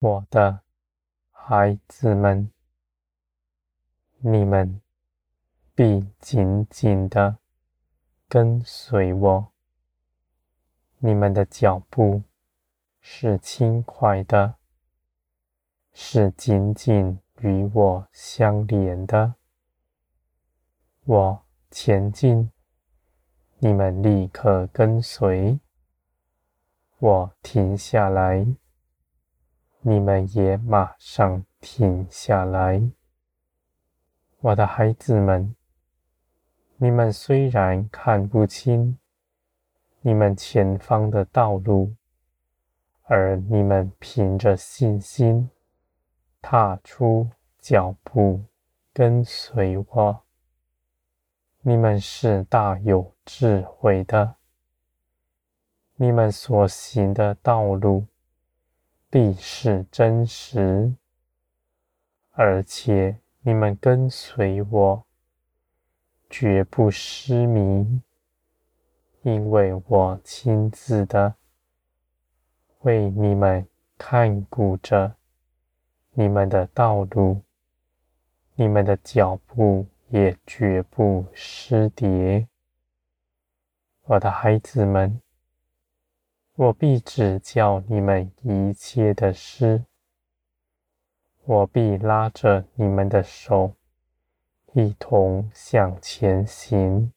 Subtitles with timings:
[0.00, 0.60] 我的
[1.30, 2.50] 孩子们，
[4.20, 4.80] 你们
[5.74, 7.36] 必紧紧地
[8.26, 9.52] 跟随我。
[11.00, 12.22] 你们的脚步
[13.02, 14.54] 是轻快的，
[15.92, 19.34] 是紧紧与我相连的。
[21.04, 22.50] 我前进，
[23.58, 25.58] 你们立刻跟随；
[26.96, 28.46] 我停下来，
[29.82, 32.82] 你们也马上停下来。
[34.40, 35.54] 我的孩子们，
[36.76, 38.98] 你们虽然看不清。
[40.02, 41.94] 你们前方的道路，
[43.02, 45.50] 而你们凭着信心
[46.40, 47.28] 踏出
[47.58, 48.44] 脚步，
[48.94, 50.22] 跟随我。
[51.60, 54.36] 你们是大有智慧的，
[55.96, 58.06] 你们所行的道路
[59.10, 60.94] 必是真实，
[62.30, 65.04] 而且你们跟随我，
[66.30, 68.00] 绝不失迷。
[69.22, 71.34] 因为我亲自的
[72.82, 73.66] 为你们
[73.98, 75.16] 看顾着
[76.12, 77.42] 你们的道路，
[78.54, 82.46] 你们的脚步也绝不失跌。
[84.04, 85.20] 我的孩子们，
[86.60, 89.86] 我必指教你们一切的事，
[91.46, 93.72] 我必拉着你们的手，
[94.74, 97.14] 一同向前行。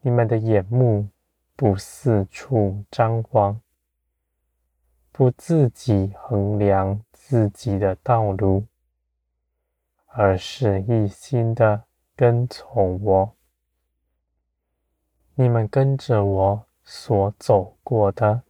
[0.00, 1.08] 你们的眼目
[1.54, 3.60] 不四处张望，
[5.12, 8.66] 不自己衡量自己的道路，
[10.06, 11.84] 而是一心的
[12.16, 13.36] 跟从我。
[15.36, 18.42] 你们跟着我所走过的，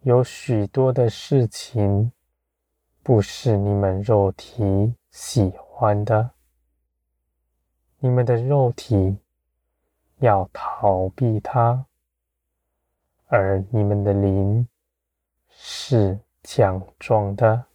[0.00, 2.12] 有许多的事情，
[3.02, 6.30] 不是你们肉体喜欢的。
[7.98, 9.18] 你们的肉体。
[10.18, 11.84] 要逃避它，
[13.26, 14.66] 而你们的灵
[15.50, 17.66] 是强壮的，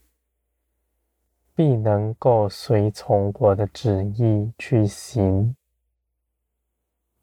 [1.53, 5.56] 必能够随从我的旨意去行。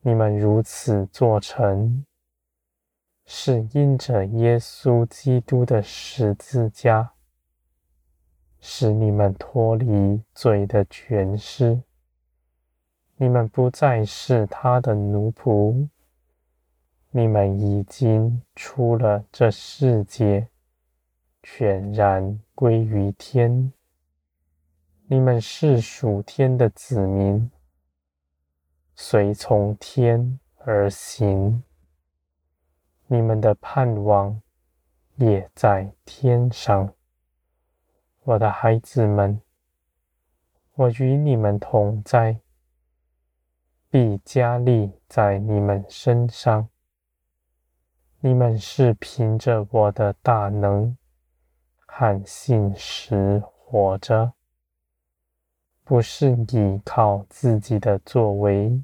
[0.06, 2.06] 你们如此做成，
[3.24, 7.14] 是因着耶稣基督的十字架，
[8.60, 11.82] 使你们脱离罪的权势。
[13.16, 15.88] 你们不再是他的奴仆，
[17.10, 20.46] 你们已经出了这世界，
[21.42, 23.72] 全然归于天。
[25.08, 27.50] 你们是属天的子民，
[28.98, 31.62] 随从天而行。
[33.06, 34.40] 你们的盼望
[35.16, 36.92] 也在天上，
[38.24, 39.40] 我的孩子们，
[40.72, 42.40] 我与你们同在。
[43.88, 46.68] 必加力在你们身上。
[48.20, 50.96] 你们是凭着我的大能
[51.86, 54.32] 和信实活着，
[55.84, 58.82] 不是依靠自己的作为。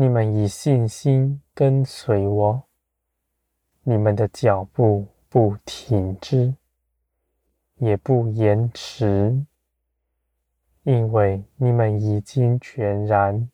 [0.00, 2.62] 你们以信心跟随我，
[3.82, 6.54] 你们的脚步不停滞，
[7.76, 9.44] 也不延迟。
[10.84, 13.50] 因为你们已经全然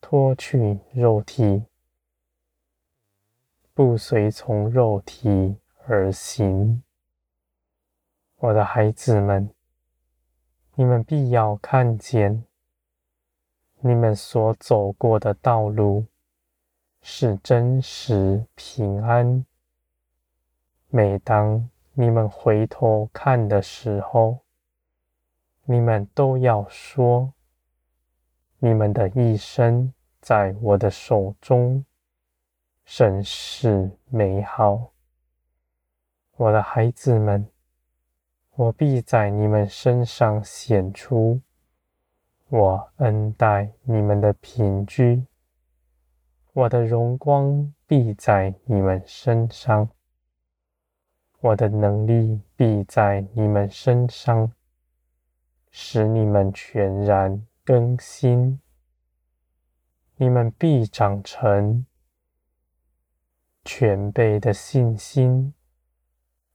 [0.00, 1.66] 脱去肉体，
[3.74, 6.82] 不随从肉体而行。
[8.36, 9.50] 我的孩子们，
[10.76, 12.42] 你们必要看见，
[13.80, 16.04] 你们所走过的道路
[17.00, 19.44] 是真实平安。
[20.88, 24.38] 每当你们回头看的时候，
[25.64, 27.32] 你们都要说，
[28.58, 31.84] 你们的一生在我的手中，
[32.84, 34.90] 甚是美好。
[36.36, 37.48] 我的孩子们，
[38.56, 41.40] 我必在你们身上显出
[42.50, 45.26] 我恩待你们的贫居，
[46.52, 49.90] 我的荣光必在你们身上，
[51.40, 54.52] 我的能力必在你们身上。
[55.70, 58.58] 使你们全然更新，
[60.16, 61.84] 你们必长成
[63.64, 65.52] 全备的信心，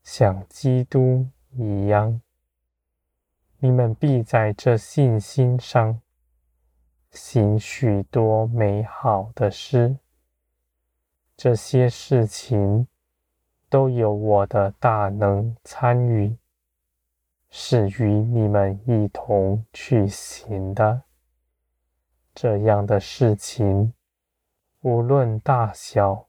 [0.02, 2.20] 像基督一样。
[3.64, 6.02] 你们必在这信心上
[7.12, 10.00] 行许多美好的事，
[11.38, 12.86] 这些事情
[13.70, 16.36] 都有我的大能参与，
[17.50, 21.04] 是与你们一同去行的。
[22.36, 23.94] 这样的事情，
[24.82, 26.28] 无论大小，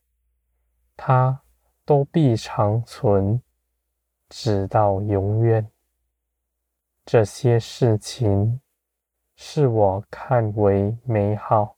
[0.97, 1.43] 它
[1.85, 3.43] 都必长存，
[4.29, 5.69] 直到永远。
[7.07, 8.61] 这些事情
[9.37, 11.77] 是我看为美好，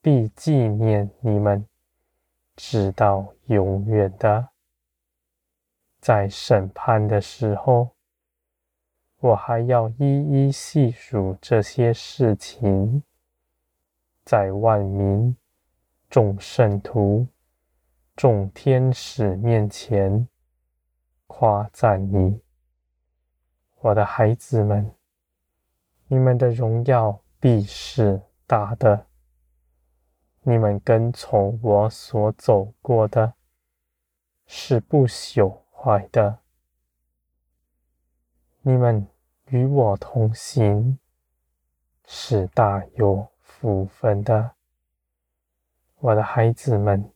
[0.00, 1.66] 必纪念你们，
[2.54, 4.50] 直到永远的。
[6.00, 7.96] 在审判的时候，
[9.18, 13.02] 我还要一一细数这些事情，
[14.24, 15.36] 在万民、
[16.08, 17.26] 众圣徒、
[18.14, 20.28] 众天使面前
[21.26, 22.40] 夸赞你，
[23.82, 24.94] 我的孩子们，
[26.06, 29.06] 你们的荣耀必是大的。
[30.42, 33.34] 你们跟从我所走过的，
[34.46, 35.62] 是不朽。
[35.84, 36.38] 坏的，
[38.60, 39.04] 你们
[39.46, 40.96] 与我同行，
[42.06, 44.52] 是大有福分的，
[45.98, 47.12] 我的孩子们，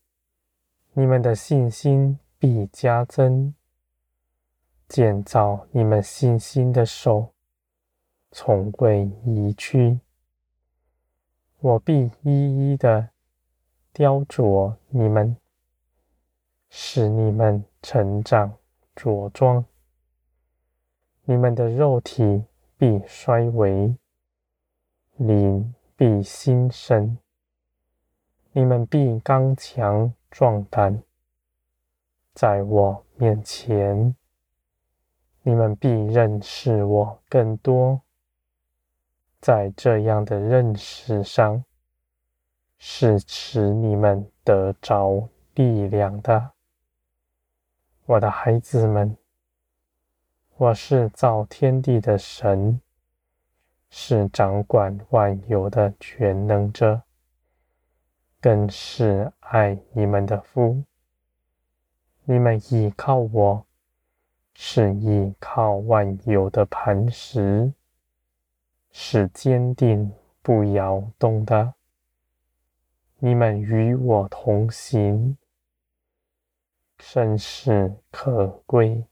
[0.95, 3.55] 你们的信心必加增，
[4.89, 7.33] 建造你们信心的手
[8.31, 10.01] 从未移去，
[11.61, 13.11] 我必一一的
[13.93, 15.37] 雕琢你们。
[16.69, 18.53] 使你们成长
[18.97, 19.65] 茁壮，
[21.25, 22.45] 你们的肉体
[22.77, 23.97] 必衰微，
[25.17, 27.17] 灵必新生，
[28.53, 31.03] 你们必刚强壮胆，
[32.35, 34.15] 在我面前，
[35.49, 38.03] 你们必认识我更多，
[39.41, 41.65] 在这样的认识上，
[42.79, 46.51] 是使你们得着力量的。
[48.07, 49.17] 我的孩子们，
[50.57, 52.81] 我是造天地的神，
[53.89, 57.03] 是掌管万有的全能者，
[58.41, 60.83] 更是爱你们的父。
[62.25, 63.66] 你们倚靠我，
[64.59, 67.73] 是倚靠万有的磐石，
[68.91, 70.11] 是坚定
[70.41, 71.75] 不摇动的。
[73.19, 75.37] 你们与我同行。
[76.99, 79.05] 甚是可贵。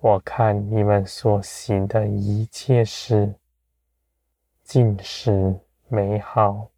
[0.00, 3.36] 我看你们所行的一切事，
[4.64, 6.68] 尽是美好。